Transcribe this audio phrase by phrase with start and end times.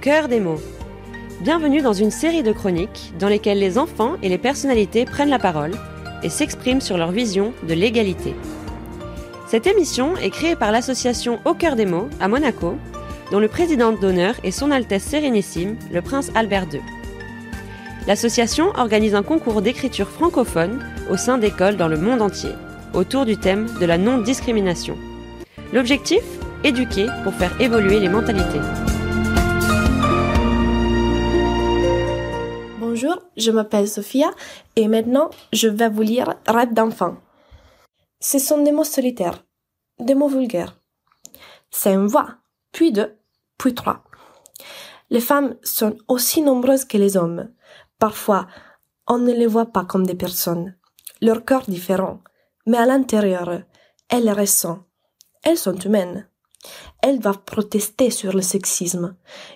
[0.00, 0.60] cœur des mots.
[1.40, 5.40] Bienvenue dans une série de chroniques dans lesquelles les enfants et les personnalités prennent la
[5.40, 5.72] parole
[6.22, 8.34] et s'expriment sur leur vision de l'égalité.
[9.48, 12.76] Cette émission est créée par l'association Au cœur des mots à Monaco,
[13.32, 16.80] dont le président d'honneur est Son Altesse Sérénissime, le prince Albert II.
[18.06, 20.78] L'association organise un concours d'écriture francophone
[21.10, 22.52] au sein d'écoles dans le monde entier,
[22.94, 24.96] autour du thème de la non-discrimination.
[25.72, 26.22] L'objectif?
[26.64, 28.60] Éduquer pour faire évoluer les mentalités.
[33.00, 34.28] Bonjour, je m'appelle Sophia
[34.74, 37.18] et maintenant je vais vous lire Rêve d'enfant.
[38.18, 39.44] Ce sont des mots solitaires,
[40.00, 40.80] des mots vulgaires.
[41.70, 42.38] C'est une voix,
[42.72, 43.16] puis deux,
[43.56, 44.02] puis trois.
[45.10, 47.52] Les femmes sont aussi nombreuses que les hommes.
[48.00, 48.48] Parfois,
[49.06, 50.76] on ne les voit pas comme des personnes.
[51.20, 52.18] Leur corps différent,
[52.66, 53.62] mais à l'intérieur,
[54.08, 54.84] elles ressentent.
[55.44, 56.28] Elles sont humaines.
[57.00, 59.14] Elles doivent protester sur le sexisme.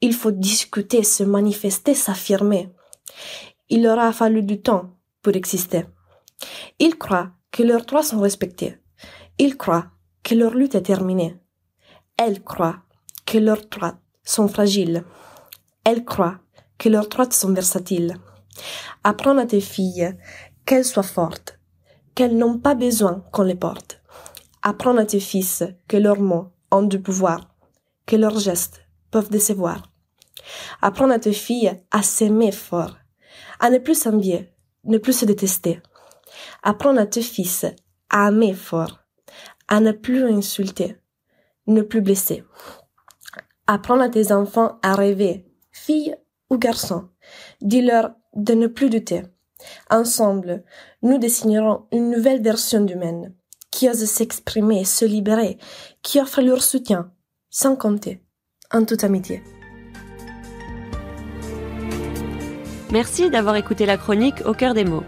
[0.00, 2.72] Il faut discuter, se manifester, s'affirmer.
[3.68, 4.90] Il leur a fallu du temps
[5.22, 5.86] pour exister.
[6.78, 8.78] Ils croient que leurs droits sont respectés.
[9.38, 9.86] Ils croient
[10.22, 11.36] que leur lutte est terminée.
[12.16, 12.80] Elles croient
[13.26, 15.04] que leurs droits sont fragiles.
[15.84, 16.38] Elles croient
[16.78, 18.16] que leurs droits sont versatiles.
[19.02, 20.16] Apprends à tes filles
[20.64, 21.58] qu'elles soient fortes,
[22.14, 24.02] qu'elles n'ont pas besoin qu'on les porte.
[24.62, 27.54] Apprends à tes fils que leurs mots ont du pouvoir,
[28.06, 29.82] que leurs gestes peuvent décevoir.
[30.80, 32.96] Apprends à tes filles à s'aimer fort,
[33.60, 34.52] à ne plus s'envier,
[34.84, 35.80] ne plus se détester.
[36.62, 37.66] Apprends à tes fils
[38.10, 39.00] à aimer fort,
[39.68, 40.96] à ne plus insulter,
[41.66, 42.44] ne plus blesser.
[43.66, 46.16] Apprends à tes enfants à rêver, filles
[46.50, 47.08] ou garçons.
[47.60, 49.22] Dis-leur de ne plus douter.
[49.90, 50.64] Ensemble,
[51.02, 53.34] nous dessinerons une nouvelle version d'humaine,
[53.70, 55.58] qui ose s'exprimer se libérer,
[56.02, 57.12] qui offre leur soutien,
[57.50, 58.22] sans compter,
[58.72, 59.42] en toute amitié.
[62.94, 65.02] Merci d'avoir écouté la chronique Au cœur des mots.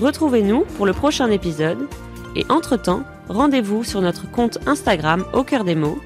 [0.00, 1.86] Retrouvez-nous pour le prochain épisode
[2.34, 5.98] et entre-temps, rendez-vous sur notre compte Instagram Au cœur des mots,